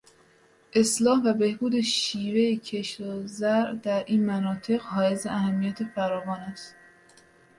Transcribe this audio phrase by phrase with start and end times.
[0.73, 6.75] اصلاح و بهبود شیوهٔ کشت و زرع در این مناطق حائز اهمیت فراوان است.